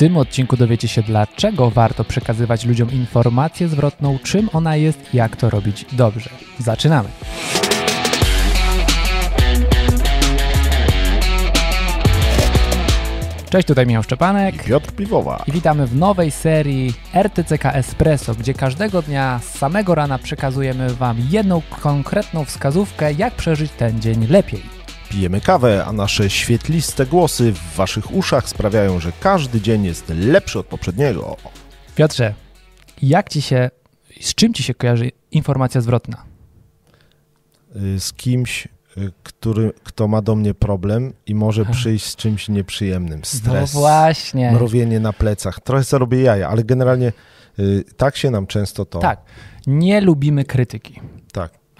[0.00, 5.36] tym odcinku dowiecie się, dlaczego warto przekazywać ludziom informację zwrotną, czym ona jest i jak
[5.36, 6.30] to robić dobrze.
[6.58, 7.08] Zaczynamy!
[13.50, 14.64] Cześć, tutaj Michał Szczepanek.
[14.64, 15.44] Piotr Piwowa.
[15.46, 21.16] I witamy w nowej serii RTCK Espresso, gdzie każdego dnia z samego rana przekazujemy Wam
[21.30, 24.79] jedną konkretną wskazówkę, jak przeżyć ten dzień lepiej.
[25.10, 30.58] Pijemy kawę, a nasze świetliste głosy w Waszych uszach sprawiają, że każdy dzień jest lepszy
[30.58, 31.36] od poprzedniego.
[31.94, 32.34] Piotrze,
[33.02, 33.70] jak Ci się,
[34.20, 36.22] z czym Ci się kojarzy informacja zwrotna?
[37.76, 38.68] Y, z kimś,
[38.98, 43.20] y, który, kto ma do mnie problem i może przyjść z czymś nieprzyjemnym.
[43.24, 44.52] Stres, No właśnie.
[44.52, 45.60] mrowienie na plecach.
[45.60, 47.12] Trochę sobie robię jaja, ale generalnie
[47.58, 48.98] y, tak się nam często to...
[48.98, 49.20] Tak,
[49.66, 51.00] nie lubimy krytyki.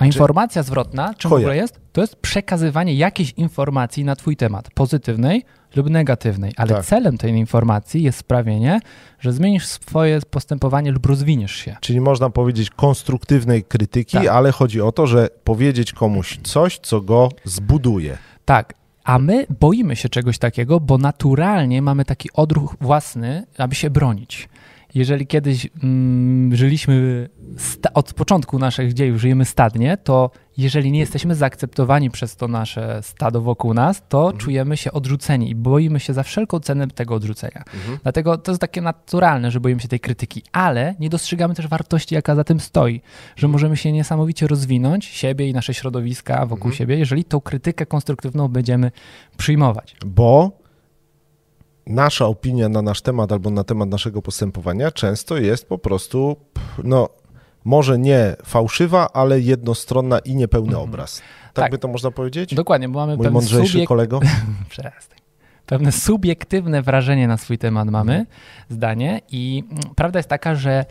[0.00, 1.40] A informacja zwrotna, czym w Koja.
[1.46, 1.80] ogóle jest?
[1.92, 5.44] To jest przekazywanie jakiejś informacji na Twój temat, pozytywnej
[5.76, 6.84] lub negatywnej, ale Tak.
[6.84, 8.80] celem tej informacji jest sprawienie,
[9.20, 11.76] że zmienisz swoje postępowanie lub rozwiniesz się.
[11.80, 14.26] Czyli można powiedzieć konstruktywnej krytyki, Tak.
[14.26, 18.18] ale chodzi o to, że powiedzieć komuś coś, co go zbuduje.
[18.44, 18.74] Tak.
[19.04, 24.48] A my boimy się czegoś takiego, bo naturalnie mamy taki odruch własny, aby się bronić.
[24.94, 27.28] Jeżeli kiedyś mm, żyliśmy
[27.94, 33.40] od początku naszych dziejów, żyjemy stadnie, to jeżeli nie jesteśmy zaakceptowani przez to nasze stado
[33.40, 37.64] wokół nas, to czujemy się odrzuceni i boimy się za wszelką cenę tego odrzucenia.
[38.02, 42.14] Dlatego to jest takie naturalne, że boimy się tej krytyki, ale nie dostrzegamy też wartości,
[42.14, 43.00] jaka za tym stoi,
[43.36, 48.48] że możemy się niesamowicie rozwinąć, siebie i nasze środowiska wokół siebie, jeżeli tą krytykę konstruktywną
[48.48, 48.90] będziemy
[49.36, 49.96] przyjmować.
[50.06, 50.60] bo
[51.90, 56.36] nasza opinia na nasz temat albo na temat naszego postępowania często jest po prostu,
[56.84, 57.08] no,
[57.64, 61.18] może nie fałszywa, ale jednostronna i niepełny obraz.
[61.18, 61.70] Tak, Tak.
[61.70, 62.54] by to można powiedzieć?
[62.54, 63.88] Dokładnie, bo mamy Mój pewne, mądrzejszy subiek...
[63.88, 64.20] kolego?
[64.68, 65.18] Przestań.
[65.66, 68.26] pewne subiektywne wrażenie na swój temat mamy, Mhm.
[68.68, 70.84] zdanie i mm, prawda jest taka, że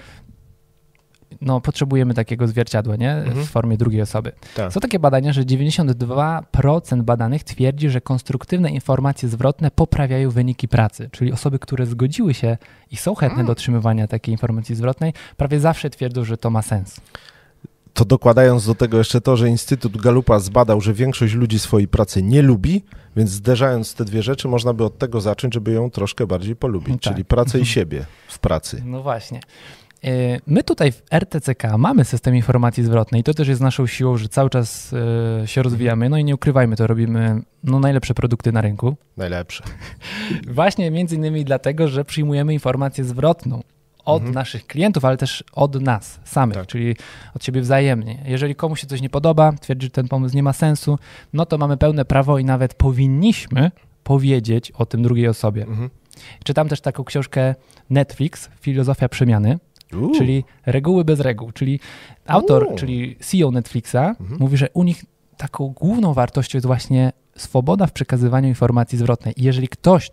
[1.42, 3.12] no, potrzebujemy takiego zwierciadła, nie?
[3.14, 3.46] Mhm.
[3.46, 4.32] W formie drugiej osoby.
[4.56, 4.74] Tak.
[4.74, 11.10] Są takie badania, że 92% badanych twierdzi, że konstruktywne informacje zwrotne poprawiają wyniki pracy.
[11.12, 12.58] Czyli osoby, które zgodziły się
[12.92, 13.46] i są chętne Mm.
[13.46, 17.02] do otrzymywania takiej informacji zwrotnej, prawie zawsze twierdzą, że to ma sens.
[17.94, 22.24] To dokładając do tego jeszcze to, że Instytut Galupa zbadał, że większość ludzi swojej pracy
[22.24, 22.84] nie lubi,
[23.16, 27.04] więc zderzając te dwie rzeczy, można by od tego zacząć, żeby ją troszkę bardziej polubić,
[27.04, 27.14] Tak.
[27.14, 28.82] czyli pracę i siebie w pracy.
[28.86, 29.40] No właśnie.
[30.04, 30.12] Yy,
[30.48, 33.24] My tutaj w RTCK mamy system informacji zwrotnej.
[33.24, 34.92] To też jest naszą siłą, że cały czas
[35.42, 36.10] yy, się rozwijamy.
[36.10, 38.96] No i nie ukrywajmy, to robimy no, najlepsze produkty na rynku.
[39.18, 39.64] Najlepsze.
[40.48, 43.64] Właśnie między innymi dlatego, że przyjmujemy informację zwrotną
[44.06, 46.68] od naszych klientów, ale też od nas samych, Tak.
[46.68, 46.96] czyli
[47.36, 48.24] od siebie wzajemnie.
[48.26, 51.00] Jeżeli komuś się coś nie podoba, twierdzi, że ten pomysł nie ma sensu,
[51.34, 53.72] no to mamy pełne prawo i nawet powinniśmy
[54.04, 55.64] powiedzieć o tym drugiej osobie.
[55.64, 55.90] Mhm.
[56.44, 57.56] Czytam też taką książkę
[57.90, 59.60] Netflix, Filozofia Przemiany,
[60.18, 61.80] Czyli reguły bez reguł, czyli
[62.28, 64.40] autor, czyli CEO Netflixa Mhm.
[64.40, 65.06] mówi, że u nich
[65.38, 69.34] taką główną wartością jest właśnie swoboda w przekazywaniu informacji zwrotnej.
[69.38, 70.12] I jeżeli ktoś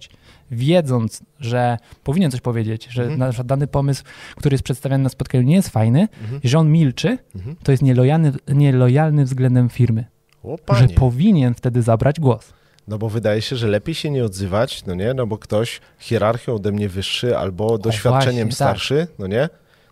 [0.51, 3.19] wiedząc, że powinien coś powiedzieć, że Mhm.
[3.21, 4.05] na przykład dany pomysł,
[4.37, 6.41] który jest przedstawiany na spotkaniu nie jest fajny, Mhm.
[6.45, 7.57] że on milczy, Mhm.
[7.63, 10.05] to jest nielojalny, nielojalny względem firmy,
[10.45, 12.53] O, że powinien wtedy zabrać głos.
[12.89, 15.15] No bo wydaje się, że lepiej się nie odzywać, no nie?
[15.15, 18.55] No bo ktoś hierarchią ode mnie wyższy albo doświadczeniem właśnie, tak.
[18.55, 19.49] starszy, no nie?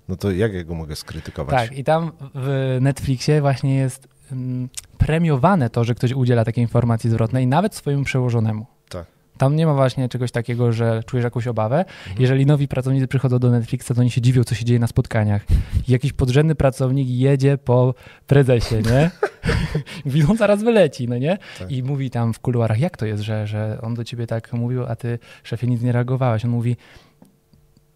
[0.08, 1.68] No to jak ja go mogę skrytykować?
[1.68, 7.10] Tak, i tam w Netflixie właśnie jest mm, premiowane to, że ktoś udziela takiej informacji
[7.10, 8.66] zwrotnej, nawet swojemu przełożonemu.
[8.88, 9.06] Tak.
[9.38, 11.78] Tam nie ma właśnie czegoś takiego, że czujesz jakąś obawę.
[11.78, 12.16] Mhm.
[12.18, 15.44] Jeżeli nowi pracownicy przychodzą do Netflixa, to oni się dziwią, co się dzieje na spotkaniach.
[15.88, 17.94] I jakiś podrzędny pracownik jedzie po
[18.26, 19.10] prezesie, nie?
[20.04, 21.38] Mówi, on zaraz wyleci, no nie?
[21.58, 21.70] Tak.
[21.70, 24.84] I mówi tam w kuluarach, jak to jest, że, że on do ciebie tak mówił,
[24.86, 26.44] a ty, szefie, nic nie reagowałeś.
[26.44, 26.76] On mówi,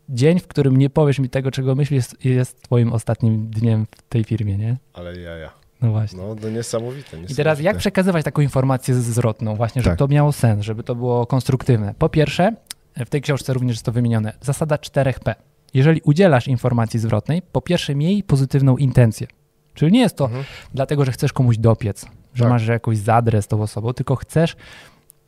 [0.08, 4.24] dzień, w którym nie powiesz mi tego, czego myślisz, jest, twoim ostatnim dniem w tej
[4.24, 4.76] firmie, nie?
[4.92, 5.50] Ale ja, ja.
[5.82, 6.18] No właśnie.
[6.22, 7.32] No to niesamowite, niesamowite.
[7.32, 9.98] I teraz jak przekazywać taką informację zwrotną, właśnie, żeby Tak.
[9.98, 11.94] to miało sens, żeby to było konstruktywne?
[11.98, 12.54] Po pierwsze,
[12.96, 15.34] w tej książce również jest to wymienione, zasada 4P.
[15.74, 19.26] Jeżeli udzielasz informacji zwrotnej, po pierwsze miej pozytywną intencję.
[19.74, 20.44] Czyli nie jest to Mhm.
[20.74, 22.52] dlatego, że chcesz komuś dopiec, że Tak.
[22.52, 24.56] masz jakoś zadrę z tą osobą, tylko chcesz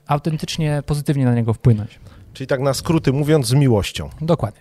[0.06, 2.00] autentycznie, pozytywnie na niego wpłynąć.
[2.32, 4.11] Czyli tak na skróty mówiąc, z miłością.
[4.21, 4.61] Dokładnie.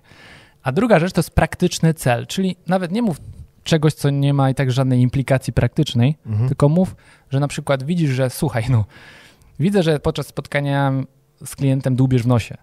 [0.64, 3.18] A druga rzecz to jest praktyczny cel, czyli nawet nie mów
[3.64, 6.48] czegoś, co nie ma i tak żadnej implikacji praktycznej, Mhm.
[6.50, 6.96] tylko mów,
[7.32, 8.86] że na przykład widzisz, że słuchaj, no,
[9.60, 10.94] widzę, że podczas spotkania
[11.46, 12.58] z klientem dłubiesz w nosie.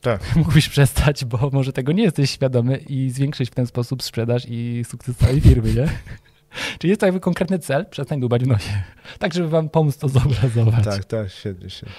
[0.00, 0.20] Tak.
[0.36, 4.84] Mógłbyś przestać, bo może tego nie jesteś świadomy i zwiększyć w ten sposób sprzedaż i
[4.88, 5.88] sukces całej firmy, nie?
[6.78, 8.70] Czyli jest to jakby konkretny cel, przestań dłubać w nosie.
[9.18, 10.84] Tak, żeby wam pomóc to zobrazować.
[10.84, 11.94] Tak, tak, świetnie, świetnie.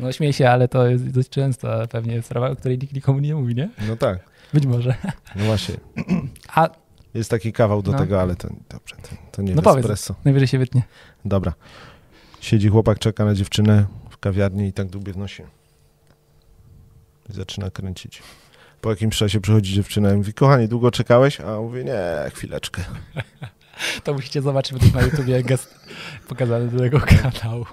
[0.00, 3.34] No śmieję się, ale to jest dość często pewnie sprawa, o której nikt nikomu nie
[3.34, 3.68] mówi, nie?
[3.88, 4.18] No tak,
[4.54, 4.94] Być może.
[5.36, 5.74] no właśnie.
[6.54, 6.68] A
[7.14, 7.98] Jest taki kawał do No.
[7.98, 9.84] tego, ale to dobrze, to, to nie No powiedz.
[9.84, 10.14] espresso.
[10.24, 10.82] najwyżej się wytnie.
[11.24, 11.52] Dobra.
[12.40, 15.46] Siedzi chłopak, czeka na dziewczynę w kawiarni i tak dłubie w nosie.
[17.30, 18.22] I zaczyna kręcić.
[18.80, 21.40] Po jakimś czasie przychodzi dziewczyna i mówi, kochanie, długo czekałeś?
[21.40, 22.82] A on mówi, nie, chwileczkę.
[24.04, 25.74] To musicie zobaczyć, bo to jest na YouTubie gest
[26.28, 27.64] pokazany do tego kanału.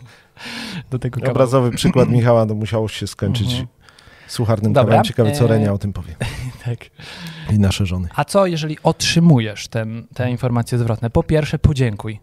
[0.90, 1.32] Do tego.
[1.32, 3.68] Obrazowy przykład Michała, no musiało się skończyć Mhm.
[4.28, 5.04] sucharnym Dobra, kawałem.
[5.04, 6.16] Ciekawe, co e- Renia o tym powie.
[6.66, 6.78] Tak.
[7.54, 8.08] I nasze żony.
[8.16, 11.10] A co, jeżeli otrzymujesz ten, te informacje zwrotne?
[11.10, 12.20] Po pierwsze, podziękuj.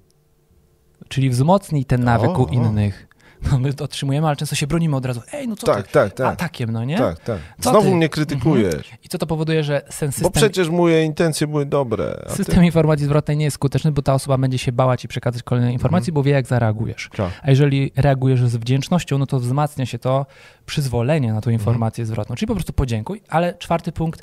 [1.08, 3.08] Czyli wzmocnij ten nawyk O, u innych.
[3.52, 5.20] No my to otrzymujemy, ale często się bronimy od razu.
[5.32, 5.92] Ej, no co Tak, ty?
[5.92, 6.26] tak, tak.
[6.32, 6.98] Atakiem, no nie?
[6.98, 7.38] Tak, tak.
[7.60, 7.94] Co Znowu ty?
[7.96, 12.22] mnie krytykujesz, I co to powoduje, że bo system, przecież moje intencje były dobre.
[12.26, 12.36] A ty...
[12.36, 15.72] system informacji zwrotnej nie jest skuteczny, bo ta osoba będzie się bała ci przekazać kolejne
[15.72, 16.14] informacje, Mhm.
[16.14, 17.10] bo wie, jak zareagujesz.
[17.16, 17.30] Tak.
[17.42, 20.26] A jeżeli reagujesz z wdzięcznością, no to wzmacnia się to
[20.66, 21.54] przyzwolenie na tą Mhm.
[21.54, 22.36] informację zwrotną.
[22.36, 24.22] Czyli po prostu podziękuj, ale czwarty punkt,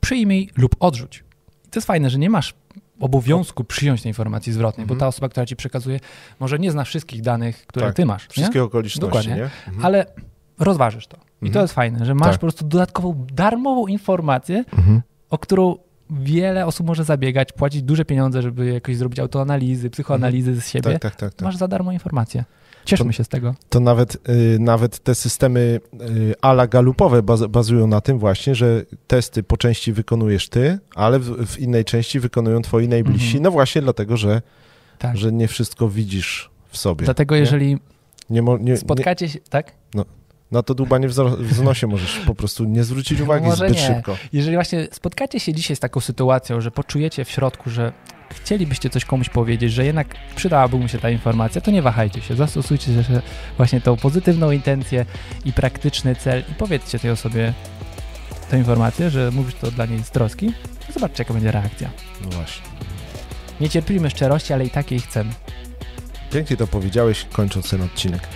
[0.00, 1.24] przyjmij lub odrzuć.
[1.66, 2.54] I to jest fajne, że nie masz
[3.00, 5.00] obowiązku przyjąć tej informacji zwrotnej, bo Mhm.
[5.00, 6.00] ta osoba, która ci przekazuje,
[6.40, 7.96] może nie zna wszystkich danych, które Tak.
[7.96, 8.28] ty masz, nie?
[8.32, 9.34] Wszystkie okoliczności, Dokładnie.
[9.34, 9.42] nie?
[9.68, 9.84] Mhm.
[9.86, 10.06] ale
[10.58, 11.16] rozważysz to.
[11.16, 11.62] I to Mhm.
[11.64, 12.34] jest fajne, że masz Tak.
[12.36, 14.64] po prostu dodatkową, darmową informację,
[15.30, 15.76] o którą
[16.10, 20.92] wiele osób może zabiegać, płacić duże pieniądze, żeby jakoś zrobić autoanalizy, psychoanalizy z siebie.
[20.92, 21.34] Tak, tak, tak.
[21.34, 21.44] tak.
[21.44, 22.44] Masz za darmo informację.
[22.88, 23.54] Cieszmy To- się z tego.
[23.68, 28.84] to nawet, y, nawet te systemy y, ala galupowe baz, bazują na tym właśnie, że
[29.06, 33.26] testy po części wykonujesz ty, ale w, w innej części wykonują twoi najbliżsi.
[33.26, 33.42] Mhm.
[33.44, 34.42] No właśnie dlatego, że,
[34.98, 35.16] Tak.
[35.16, 37.04] że nie wszystko widzisz w sobie.
[37.04, 37.40] Dlatego nie?
[37.40, 37.78] jeżeli
[38.30, 39.72] Nie, nie, spotkacie się, tak?
[40.50, 43.86] na to dłubanie w wznosie możesz po prostu nie zwrócić uwagi Może zbyt nie.
[43.86, 44.16] szybko.
[44.32, 47.92] Jeżeli właśnie spotkacie się dzisiaj z taką sytuacją, że poczujecie w środku, że
[48.34, 52.36] chcielibyście coś komuś powiedzieć, że jednak przydałaby mu się ta informacja, to nie wahajcie się,
[52.36, 53.20] zastosujcie się
[53.56, 55.06] właśnie tą pozytywną intencję
[55.44, 57.52] i praktyczny cel i powiedzcie tej osobie
[58.50, 60.52] tę informację, że mówisz to dla niej z troski
[60.92, 61.90] zobaczcie, jaka będzie reakcja.
[62.24, 62.66] No właśnie.
[63.60, 65.30] Nie cierpimy szczerości, ale i takiej chcemy.
[66.32, 68.28] Pięknie to powiedziałeś, kończąc ten odcinek.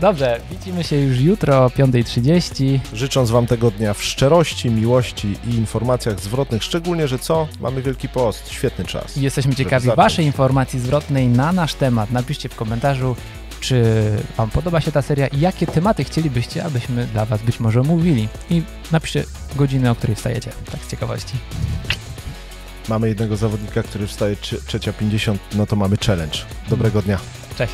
[0.00, 2.78] Dobrze, widzimy się już jutro o 5.30.
[2.92, 7.48] Życząc wam tego dnia w szczerości, miłości i informacjach zwrotnych, szczególnie, że co?
[7.60, 9.16] Mamy Wielki Post, świetny czas.
[9.16, 9.88] I Jesteśmy ciekawi.
[9.96, 12.10] Waszej informacji zwrotnej na nasz temat.
[12.10, 13.16] Napiszcie w komentarzu,
[13.60, 13.84] czy
[14.36, 18.28] Wam podoba się ta seria i jakie tematy chcielibyście, abyśmy dla Was być może omówili.
[18.50, 18.62] I
[18.92, 19.24] napiszcie
[19.56, 21.34] godzinę, o której wstajecie, tak z ciekawości.
[22.88, 26.38] Mamy jednego zawodnika, który wstaje trze- trzecia 50, no to mamy challenge.
[26.68, 27.18] Dobrego dnia.
[27.58, 27.72] Cześć.